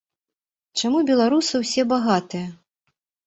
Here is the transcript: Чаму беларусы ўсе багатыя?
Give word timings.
Чаму 0.81 0.99
беларусы 1.09 1.53
ўсе 1.63 1.81
багатыя? 1.93 2.47